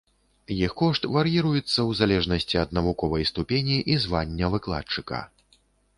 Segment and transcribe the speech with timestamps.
[0.53, 5.25] Іх кошт вар'іруецца ў залежнасці ад навуковай ступені і звання выкладчыка.